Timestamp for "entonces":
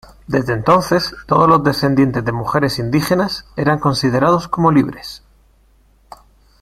0.53-1.13